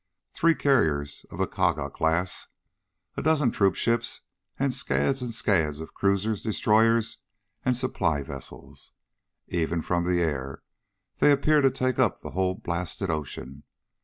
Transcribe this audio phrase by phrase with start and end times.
[0.33, 2.47] Three carriers of the Kaga class,
[3.15, 4.21] a dozen troop ships,
[4.57, 7.19] and scads and scads of cruisers, destroyers,
[7.63, 8.93] and supply vessels.
[9.49, 10.63] Even from the air
[11.19, 13.61] they appear to take up the whole blasted ocean.